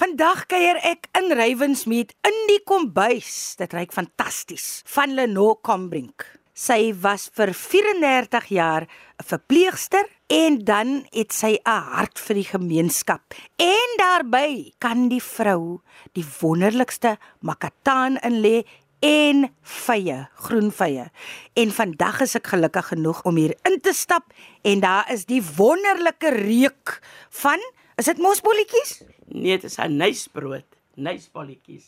[0.00, 3.58] Vandag kuier ek in Rywensmeet in die kombuis.
[3.60, 4.80] Dit ruik fantasties.
[4.88, 6.24] Van Lenore Combrink.
[6.56, 12.48] Sy was vir 34 jaar 'n verpleegster en dan het sy 'n hart vir die
[12.48, 13.34] gemeenskap.
[13.58, 15.82] En daarbey kan die vrou
[16.14, 18.64] die wonderlikste makataan inlê
[19.00, 21.10] en vye, groen vye.
[21.54, 24.32] En vandag is ek gelukkig genoeg om hier in te stap
[24.62, 27.60] en daar is die wonderlike reuk van
[27.98, 29.02] is dit mosbolletjies?
[29.30, 31.86] Nee, dit is 'n nysbrood, nysbolletjies.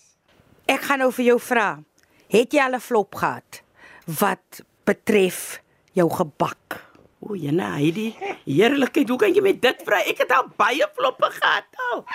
[0.67, 1.83] Ek gaan nou vir jou vra.
[2.29, 3.63] Het jy al 'n flop gehad
[4.07, 5.61] wat betref
[5.93, 6.91] jou gebak?
[7.21, 9.99] O, jene Heidi, heerlikheid, hoe kan jy met dit vra?
[10.07, 12.07] Ek het al baie floppe gehad al.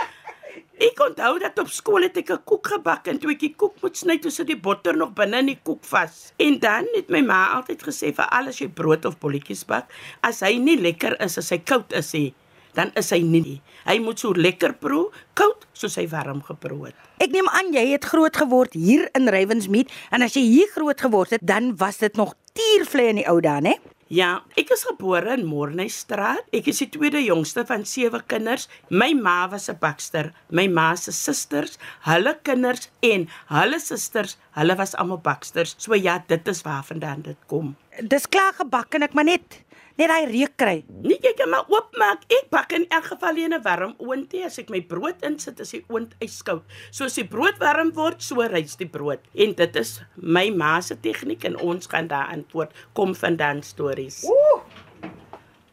[0.78, 3.82] Ek onthou dat op skool het ek 'n koek gebak en toe ek die koek
[3.82, 6.34] moet sny, toe sit die botter nog binne in die koek vas.
[6.38, 9.92] En dan het my ma altyd gesê vir alles jy brood of bolletjies bak,
[10.22, 12.34] as hy nie lekker is as hy koud is nie,
[12.78, 13.58] dan is hy nie.
[13.88, 16.98] Hy moet so lekker proe, koud soos hy warm geproe het.
[17.24, 21.02] Ek neem aan jy het groot geword hier in Rywensmeet en as jy hier groot
[21.02, 23.78] geword het, dan was dit nog tiervlei in die ou dae, né?
[24.08, 26.46] Ja, ek is gebore in Morneystraat.
[26.56, 28.70] Ek is die tweede jongste van sewe kinders.
[28.88, 30.32] My ma was 'n bakster.
[30.50, 35.76] My ma se susters, hulle kinders en hulle susters, hulle was almal baksters.
[35.78, 37.76] So ja, dit is waarvandaan dit kom.
[38.02, 39.67] Dis klaar gebak en ek maar net
[39.98, 40.84] net daai reuk kry.
[41.04, 42.26] Nee, jy kan maar oopmaak.
[42.30, 45.72] Ek bak in elk geval in 'n warm oondie as ek my brood insit as
[45.72, 46.64] die oond yskoud.
[46.92, 49.20] So as die brood warm word, so rys die brood.
[49.36, 54.24] En dit is my ma se tegniek en ons gaan daar antwoord kom vandaan stories.
[54.26, 54.62] Ooh.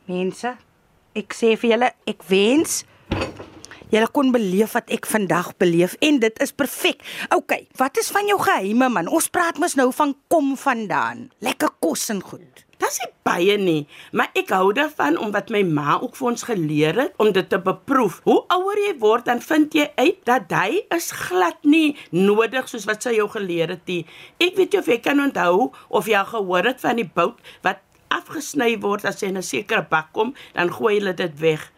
[0.06, 0.56] Mense,
[1.14, 2.84] ek sê vir julle, ek wens
[3.92, 7.02] julle kon beleef wat ek vandag beleef en dit is perfek.
[7.34, 9.08] OK, wat is van jou geheime man?
[9.08, 11.28] Ons praat mos nou van kom vandaan.
[11.44, 12.64] Lekker kos en goed.
[12.84, 16.98] Dis nie baie nie, maar ek hou daarvan omdat my ma ook vir ons geleer
[17.00, 18.18] het om dit te beproef.
[18.26, 22.84] Hoe ouer jy word, dan vind jy uit dat hy is glad nie nodig soos
[22.90, 24.02] wat sy jou geleer het nie.
[24.42, 27.40] Ek weet jy of jy kan onthou of jy al gehoor het van die bout
[27.64, 27.80] wat
[28.14, 31.70] afgesny word as hy in 'n sekere bak kom, dan gooi hulle dit weg.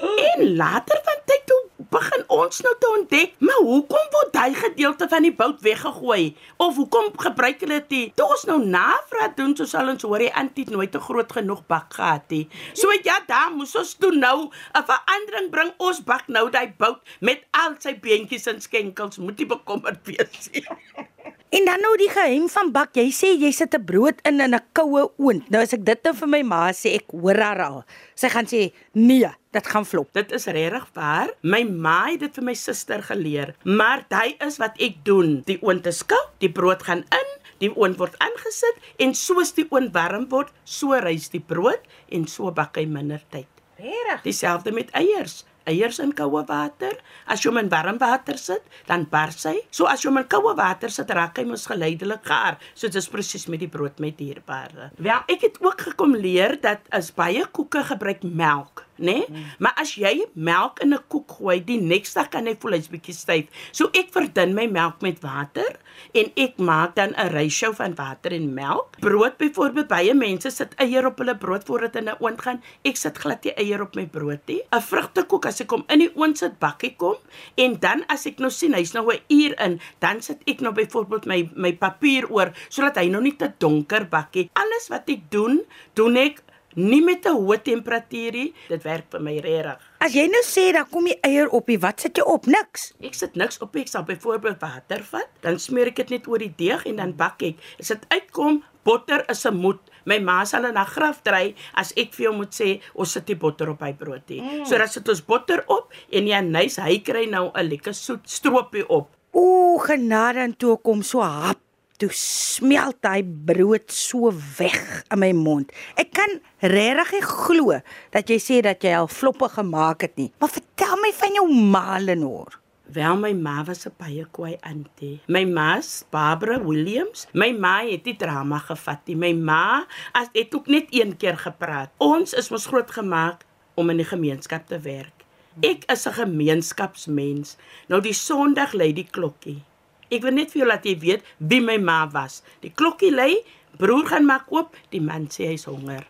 [0.00, 5.08] En later van tyd toe begin ons nou te ontdek, maar hoekom word hy gedeelte
[5.10, 6.36] van die bout weggegooi?
[6.56, 8.12] Of hoekom gebruik hulle dit?
[8.18, 11.66] Toe ons nou navraag doen, so sal ons hoor hy antiet nooit 'n groot genoeg
[11.66, 12.48] bak gehad nie.
[12.74, 15.72] So ja, daar moes ons toe nou 'n verandering bring.
[15.78, 19.18] Ons bak nou daai bout met al sy beentjies en skenkels.
[19.18, 20.66] Moet nie bekommerd wees nie.
[21.48, 22.90] En dan nou die geheim van bak.
[22.98, 25.48] Jy sê jy sit 'n brood in in 'n koue oond.
[25.48, 27.84] Nou as ek dit nou vir my ma sê, ek hoor haar al.
[28.14, 31.30] Sy gaan sê, "Nee, dit gaan flop." Dit is regtig waar.
[31.42, 35.42] My ma het dit vir my suster geleer, maar hy is wat ek doen.
[35.46, 37.28] Die oond is koud, die brood gaan in,
[37.58, 41.80] die oond word aangesit en soos die oond warm word, so rys die brood
[42.10, 43.46] en so bak hy minder tyd.
[43.78, 44.22] Regtig?
[44.22, 45.44] Dieselfde met eiers.
[45.68, 46.96] Eiers in koue water.
[47.28, 49.56] As jy hom in warm water sit, dan bars hy.
[49.70, 52.58] So as jy hom in koue water sit, raak hy mos geleidelik gaar.
[52.74, 54.90] So dit is presies met die brood met dierbare.
[54.96, 59.06] Wel, ek het ook gekom leer dat as baie koeke gebruik melk, né?
[59.08, 59.26] Nee?
[59.28, 59.44] Mm.
[59.58, 62.88] Maar as jy melk in 'n koek gooi, die nekste dag kan hy voel hy's
[62.88, 63.46] bietjie styf.
[63.72, 65.78] So ek verdun my melk met water
[66.14, 68.98] en ek maak dan 'n ratio van water en melk.
[69.00, 72.62] Brood byvoorbeeld, baie mense sit eier op hulle brood voor dit in 'n oond gaan.
[72.84, 74.62] Ek sit glad nie eier op my brood nie.
[74.72, 77.16] 'n Vrugtekoek as ek hom in die oond sit, bakkie kom
[77.56, 80.72] en dan as ek nou sien hy's nou 'n uur in, dan sit ek nou
[80.72, 84.50] byvoorbeeld my my papier oor sodat hy nou nie te donker bakkie.
[84.52, 85.62] Alles wat ek doen,
[85.94, 86.42] doen ek
[86.74, 88.54] nie met 'n hoë temperatuur nie.
[88.68, 89.78] Dit werk vir my regtig.
[90.00, 92.46] As jy nou sê dan kom die eier op, die wat sit jy op?
[92.46, 92.92] Niks.
[93.00, 96.38] Ek sit niks op, ek sal byvoorbeeld water vat, dan smeer ek dit net oor
[96.38, 97.56] die deeg en dan bak ek.
[97.80, 99.80] As dit uitkom, botter is 'n moed.
[100.04, 103.26] My ma sal in haar graf dry as ek vir jou moet sê ons sit
[103.26, 104.40] die botter op hy brood nie.
[104.40, 104.66] Mm.
[104.66, 108.24] So dan sit ons botter op en ja, nys, hy kry nou 'n lekker soet
[108.24, 109.08] stroopie op.
[109.32, 111.67] O, genade en toe kom so hap.
[111.98, 115.72] Toe smelt hy brood so weg in my mond.
[115.98, 117.80] Ek kan regtig glo
[118.14, 120.28] dat jy sê dat jy al floppe gemaak het nie.
[120.38, 122.60] Maar vertel my van jou ma Lenore.
[122.94, 125.20] Wel my ma was 'n baie kwaai auntie.
[125.26, 127.26] My ma's Barbara Williams.
[127.34, 129.16] My ma het nie drama gevat nie.
[129.16, 131.90] My ma as het ook net een keer gepraat.
[131.98, 133.44] Ons is mos groot gemaak
[133.74, 135.24] om in die gemeenskap te werk.
[135.60, 137.56] Ek is 'n gemeenskapsmens.
[137.88, 139.62] Nou die Sondag lê die klokkie.
[140.08, 142.42] Ek wil net vir jou laat weet wie my ma was.
[142.64, 143.42] Die klokkie lê,
[143.78, 146.06] broer gaan maak oop, die man sê hy's honger.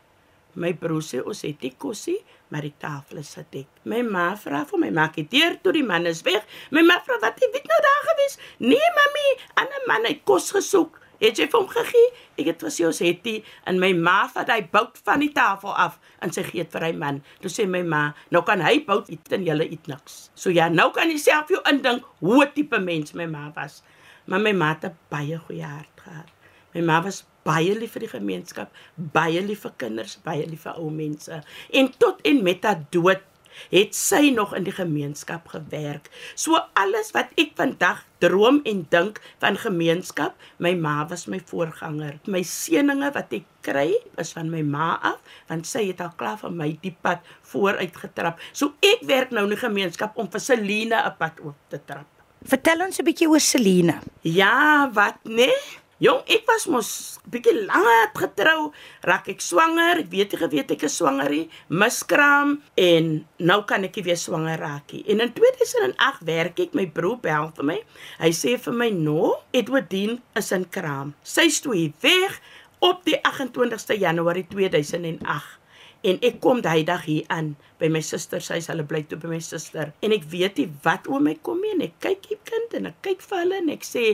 [0.58, 2.18] My broer sê ons het nie kosie,
[2.50, 3.68] maar die tafel is gedek.
[3.84, 6.46] My ma vra vir my maak die deur toe die man is weg.
[6.74, 8.38] My ma vra wat jy weet nou daar gewees?
[8.64, 9.26] Nee mami,
[9.62, 10.97] ander man het kos gesoek.
[11.18, 12.10] Het jy vir hom gegee?
[12.38, 15.74] Ek het vir jou sê dit en my ma vat hy bout van die tafel
[15.74, 17.22] af en sy gee dit vir hy man.
[17.42, 18.02] Toe sê my ma,
[18.34, 20.28] nou kan hy bout eet en julle eet niks.
[20.38, 23.82] So ja, nou kan jy self jou indink hoe tipe mens my ma was.
[24.28, 26.30] Maar my ma het baie goeie hart gehad.
[26.76, 28.74] My ma was baie lief vir die gemeenskap,
[29.14, 31.40] baie lief vir kinders, baie lief vir ou mense.
[31.72, 33.24] En tot en met haar dood
[33.70, 36.10] het sy nog in die gemeenskap gewerk.
[36.34, 42.18] So alles wat ek vandag droom en dink van gemeenskap, my ma was my voorganger.
[42.26, 45.18] My seëninge wat ek kry is van my ma af,
[45.50, 48.40] want sy het al klaar van my die pad vooruit getrap.
[48.52, 52.06] So ek werk nou in die gemeenskap om vir Celine 'n pad oop te trap.
[52.44, 54.00] Vertel ons 'n bietjie oor Celine.
[54.22, 55.54] Ja, wat nee?
[55.98, 56.88] Jong, ek was mos
[57.26, 58.68] bietjie lank getrou,
[59.02, 63.08] raak ek swanger, ek weet nie geweet ek is swanger nie, miskraam en
[63.50, 65.02] nou kan ek nie weer swanger raak nie.
[65.10, 67.78] En in 2008 werk ek my broer bel vir my.
[68.22, 72.40] Hy sê vir my, "No, Edwardine is in kraam." Sy stoei weg
[72.78, 75.58] op die 28ste Januarie 2008
[76.06, 79.32] en ek kom daai dag hier aan by my suster sy hulle bly toe by
[79.32, 82.38] my suster en ek weet nie wat oom my kom nie en ek kyk die
[82.46, 84.04] kind en ek kyk vir hulle en ek sê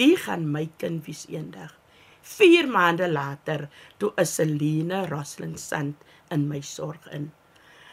[0.00, 1.72] die gaan my kind wees eendag.
[2.24, 3.68] 4 maande later
[3.98, 5.96] toe is Celine Roslin Sand
[6.30, 7.32] in my sorg in.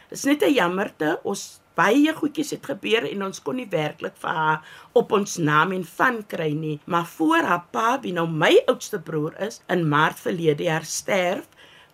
[0.10, 1.20] Dis net 'n jammerte.
[1.24, 5.72] Ons baie goedjies het gebeur en ons kon nie werklik vir haar op ons naam
[5.72, 6.80] en van kry nie.
[6.86, 11.48] Maar voor haar pa wie nou my oudste broer is in maart verlede jaar sterf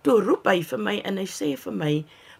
[0.07, 1.93] Toe roep hy vir my en hy sê vir my: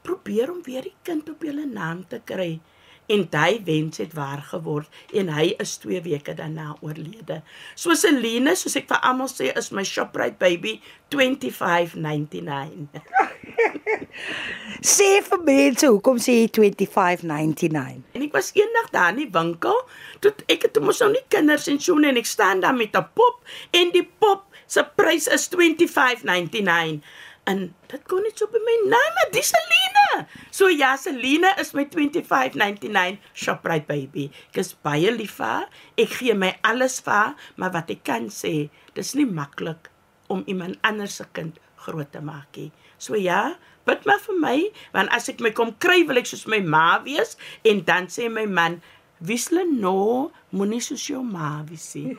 [0.07, 2.61] "Probeer om weer die kind op julle naam te kry."
[3.07, 7.41] En hy wens het waar geword en hy is 2 weke daarna oorlede.
[7.75, 10.81] So Celine, soos ek vir almal sê, is my Shoprite baby
[11.15, 12.99] 25.99.
[14.81, 18.03] Sê vir mense, hoekom sê jy 25.99?
[18.13, 19.77] En ek was eendag daar in die winkel,
[20.23, 23.07] toe ek het mos nou nie kinders en so en ek staan daar met 'n
[23.15, 23.35] pop
[23.71, 27.01] en die pop se prys is 25.99
[27.47, 30.25] en dit kon net so by my nee maar dis Selina.
[30.51, 34.27] So ja, Selina is my 25.99 Shoprite baby.
[34.51, 35.69] Ek is baie lief vir haar.
[35.99, 39.91] Ek gee my alles vir haar, maar wat ek kan sê, dis nie maklik
[40.33, 42.71] om iemand anders se kind groot te maak nie.
[42.99, 43.55] So ja,
[43.87, 44.57] bid maar vir my,
[44.95, 48.27] want as ek my kom kry, wil ek soos my ma wees en dan sê
[48.31, 48.81] my man,
[49.19, 52.13] Wisle no, moenie soos jou ma wees nie.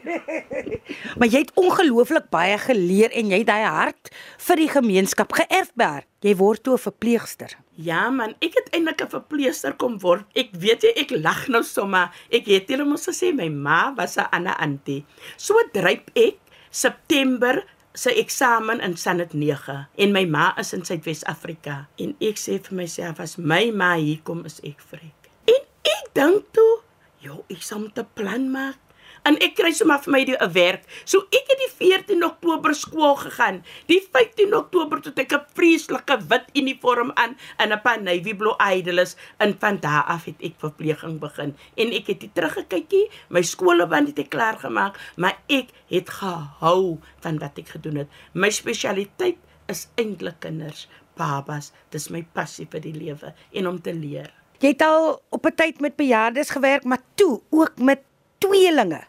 [1.18, 4.10] maar jy het ongelooflik baie geleer en jy het daai hart
[4.48, 6.06] vir die gemeenskap geërf haar.
[6.26, 7.54] Jy word toe 'n verpleegster.
[7.78, 10.26] Ja man, ek het eintlik 'n verpleegster kom word.
[10.34, 12.10] Ek weet jy ek lag nou sommer.
[12.30, 15.04] Ek het hulle mos gesê my ma was 'n ander antie.
[15.36, 16.38] So dryp ek
[16.70, 22.58] September sy eksamen in Sanet 9 en my ma is in Suidwes-Afrika en ek sê
[22.58, 25.30] vir myself as my ma hier kom is ek vrek.
[25.46, 26.87] En ek dink toe
[27.18, 28.78] Jo, ek sal met 'n plan maak.
[29.26, 30.84] En ek kry sommer vir my die 'n werk.
[31.04, 33.64] So ek het die 14 Oktober skool gegaan.
[33.86, 38.56] Die 15 Oktober het ek 'n vreeslike wit uniform aan en 'n paar navy blue
[38.76, 41.56] idols en van daar af het ek verpleging begin.
[41.76, 47.00] En ek het dit teruggekykie, my skoolband het ek klaar gemaak, maar ek het gehou
[47.20, 48.08] van wat ek gedoen het.
[48.32, 51.72] My spesialiteit is eintlik kinders, babas.
[51.90, 54.32] Dis my passie vir die lewe en om te leer.
[54.58, 58.00] Jy het al op 'n tyd met bejaardes gewerk, maar toe ook met
[58.38, 59.06] tweelinge.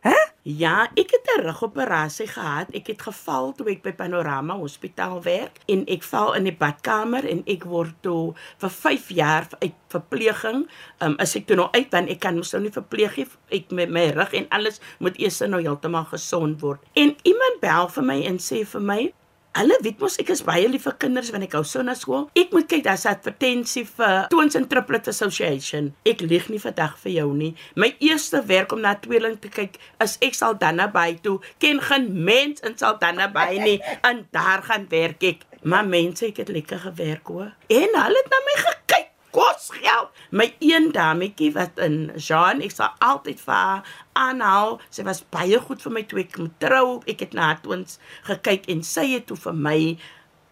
[0.00, 0.16] Hæ?
[0.42, 2.66] Ja, ek het 'n rugoperasie gehad.
[2.72, 7.28] Ek het geval toe ek by Panorama Hospitaal werk en ek val in die badkamer
[7.28, 10.68] en ek word toe vir 5 jaar uit verpleging.
[10.98, 13.26] Um is ek toe nou uit want ek kan mos nou nie verpleeg nie.
[13.48, 16.80] Ek met my rug en alles moet eers nou heeltemal gesond word.
[16.92, 19.12] En iemand bel vir my en sê vir my,
[19.58, 22.28] Hulle weet mos ek is baie lief vir kinders wanneer ek hou so na skool.
[22.38, 25.90] Ek moet kyk daar's 'n advertensie vir Twins and Triplets Association.
[26.06, 27.54] Ek lieg nie vandag vir jou nie.
[27.74, 31.82] My eerste werk om na tweeling te kyk is ek sal dan naby toe ken
[31.82, 35.42] geen mens in sal dan naby nie en daar gaan werk ek.
[35.62, 37.50] Maar mense ek het lekker gewerk hoor.
[37.66, 40.10] En hulle het na my gekyk kos geld.
[40.30, 44.78] My een dametjie wat in Jean, ek sal altyd vir haar aanhou.
[44.90, 46.86] Sy was baie goed vir my toe ek moet trou.
[47.10, 49.78] Ek het na haar toons gekyk en sy het toe vir my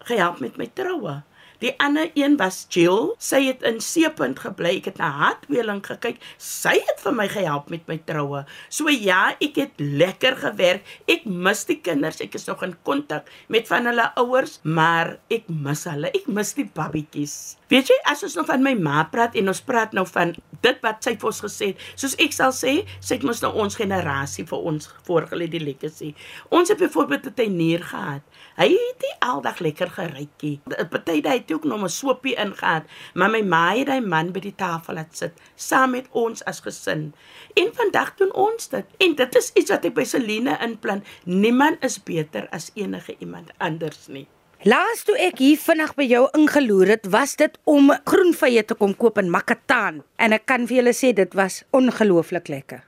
[0.08, 1.18] gehelp met my troue.
[1.58, 3.14] Die ander een was Jill.
[3.18, 4.76] Sy het in Seepunt gebly.
[4.78, 6.20] Ek het na haar tweeling gekyk.
[6.38, 8.44] Sy het vir my gehelp met my troue.
[8.70, 10.86] So ja, ek het lekker gewerk.
[11.10, 12.22] Ek mis die kinders.
[12.22, 16.12] Ek is nog in kontak met van hulle ouers, maar ek mis hulle.
[16.14, 17.34] Ek mis die babietjies.
[17.72, 20.78] Weet jy, as ons nou van my ma praat en ons praat nou van dit
[20.82, 21.76] wat sy vir ons gesê het.
[21.94, 26.14] Soos ek sal sê, sy het mos nou ons generasie vir ons voorgelê die legacy.
[26.50, 28.22] Ons het byvoorbeeld 'n tuinier gehad.
[28.56, 30.60] Hy het nie aldag lekker gerykie.
[30.66, 32.84] 'n Party daai het ook nog 'n soopie ingaan,
[33.14, 36.60] maar my ma het daai man by die tafel laat sit saam met ons as
[36.60, 37.12] gesin.
[37.54, 38.96] En vandag doen ons dit.
[38.98, 41.04] En dit is iets wat ek by Celine inplan.
[41.24, 44.26] Niemand is beter as enige iemand anders nie.
[44.66, 48.90] Laas toe ek hier vinnig by jou ingeloer het, was dit om groenvye te kom
[48.98, 52.80] koop in Makataan en ek kan vir julle sê dit was ongelooflik lekker.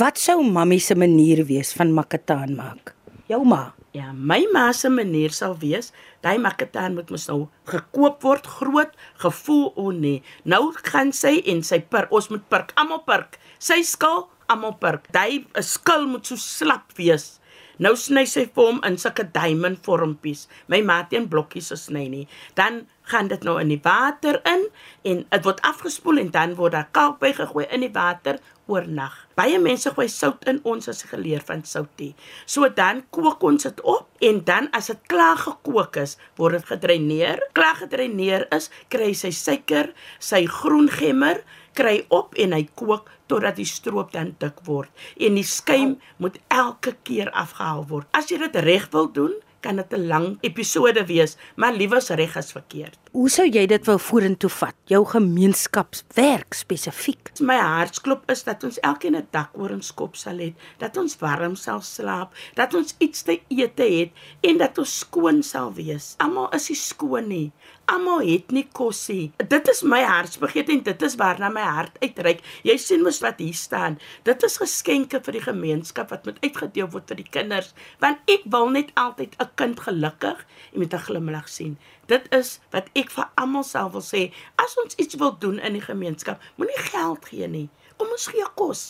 [0.00, 2.94] Wat sou mammie se manier wees van Makataan maak?
[3.28, 3.74] Jou ma.
[3.92, 5.90] Ja, my ma se manier sal wees,
[6.24, 10.22] daai makataan moet mos nou gekoop word, groot, gevoel o oh nee.
[10.48, 13.36] Nou gaan sy en sy per, ons moet perk, almal perk.
[13.60, 15.12] Sy skil, almal perk.
[15.12, 17.34] Daai skil moet so slap wees.
[17.78, 20.46] Nou sny sy vir hom in sulke diamond vormpies.
[20.66, 22.24] My ma teen blokkies gesny nie.
[22.58, 24.66] Dan gaan dit nou in die water in
[25.06, 29.14] en dit word afgespoel en dan word daar kalk bygegooi in die water oornag.
[29.38, 32.10] Baie mense gooi sout in ons as geleer van soutie.
[32.44, 36.68] So dan kook ons dit op en dan as dit klaar gekook is, word dit
[36.74, 37.40] gedreineer.
[37.56, 41.40] Klaar gedreineer is, kry sy suiker, sy groen gemmer,
[41.78, 44.90] kry op en hy kook totdat die stroop dan dik word
[45.22, 48.08] en die skuim moet elke keer afgehaal word.
[48.16, 52.36] As jy dit reg wil doen, kan dit 'n lang episode wees, maar liewers reg
[52.36, 52.98] as verkeerd.
[53.18, 54.76] Hoe sou jy dit wou vorentoe vat?
[54.86, 57.32] Jou gemeenskapswerk spesifiek.
[57.42, 61.18] My hartsklop is dat ons elkeen 'n dak oor ons kop sal hê, dat ons
[61.18, 64.10] warm sal slaap, dat ons iets te eet het
[64.40, 66.14] en dat ons skoon sal wees.
[66.18, 67.52] Almal is nie skoon nie.
[67.86, 69.32] Almal het nie kos nie.
[69.48, 72.40] Dit is my hartsbegeerte en dit is waarna my hart uitreik.
[72.62, 73.98] Jy sien mos wat hier staan.
[74.22, 78.42] Dit is geskenke vir die gemeenskap wat moet uitgedeel word vir die kinders, want ek
[78.44, 81.78] wil net altyd 'n kind gelukkig en met 'n glimlag sien.
[82.08, 84.22] Dit is wat ek vir almal self wil sê.
[84.60, 87.68] As ons iets wil doen in die gemeenskap, moenie geld gee nie.
[87.96, 88.82] Kom ons gee kos.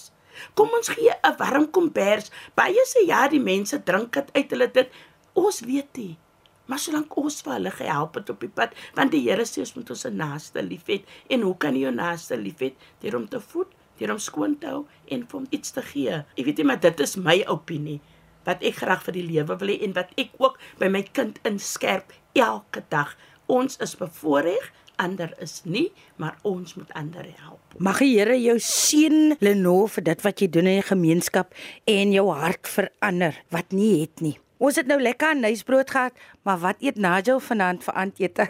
[0.54, 2.30] Kom ons gee 'n warm kombers.
[2.54, 4.90] Baie sê ja, die mense drink dit uit hulle dit.
[5.34, 6.18] Ons weet nie.
[6.66, 9.74] Maar solank ons vir hulle gehelp het op die pad, want die Here sê ons
[9.74, 11.04] moet ons naaste liefhet.
[11.30, 12.74] En hoe kan jy jou naaste liefhet?
[13.00, 16.24] Deur hom te voed, deur hom skoon te hou en vir hom iets te gee.
[16.36, 18.00] Ek weet nie, maar dit is my opinie
[18.48, 21.40] wat ek graag vir die lewe wil hê en wat ek ook by my kind
[21.48, 23.16] inskerp elke dag.
[23.48, 24.64] Ons is bevoordeel,
[25.00, 25.86] ander is nie,
[26.20, 27.76] maar ons moet ander help.
[27.80, 31.56] Mag die Here jou seën Lenore vir dit wat jy doen in die gemeenskap
[31.88, 34.34] en jou hart verander wat nie het nie.
[34.60, 36.12] Ons het nou lekker nuisbrood gehad,
[36.44, 38.48] maar wat eet Nigel vanaand vir aandete?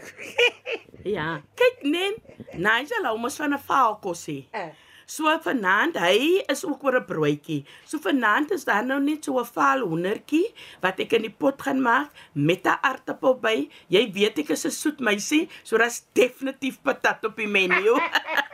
[1.16, 2.18] ja, kyk net,
[2.56, 4.48] Nigel hou mos van 'n vaalkossie.
[4.50, 4.72] Uh.
[5.08, 7.64] So vanaand, hy is ook oor 'n broodjie.
[7.88, 11.62] So vanaand is daar nou net so 'n vaal hoendertjie wat ek in die pot
[11.62, 13.70] gaan maak met 'n aartappel by.
[13.88, 17.96] Jy weet ek is 'n soet meisie, so daar's definitief patat op die menu.